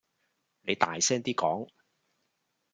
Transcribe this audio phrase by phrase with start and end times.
[0.61, 1.69] 你大聲啲講